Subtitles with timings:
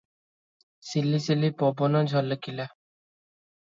[0.93, 2.71] ସିଲି ସିଲି ପବନ ଝଲକିଲା।